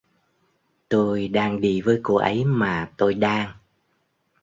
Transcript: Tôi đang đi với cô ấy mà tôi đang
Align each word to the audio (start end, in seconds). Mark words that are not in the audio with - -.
Tôi 0.89 1.27
đang 1.27 1.61
đi 1.61 1.81
với 1.81 1.99
cô 2.03 2.15
ấy 2.15 2.45
mà 2.45 2.91
tôi 2.97 3.13
đang 3.13 3.53